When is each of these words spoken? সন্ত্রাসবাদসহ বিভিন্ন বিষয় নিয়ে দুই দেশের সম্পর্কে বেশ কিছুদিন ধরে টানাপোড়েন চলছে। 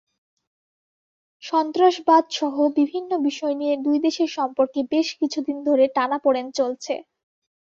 সন্ত্রাসবাদসহ 1.43 2.55
বিভিন্ন 2.79 3.11
বিষয় 3.27 3.55
নিয়ে 3.55 3.75
দুই 3.85 3.97
দেশের 4.05 4.29
সম্পর্কে 4.37 4.79
বেশ 4.91 5.07
কিছুদিন 5.19 5.57
ধরে 5.67 5.85
টানাপোড়েন 5.95 6.47
চলছে। 6.51 6.93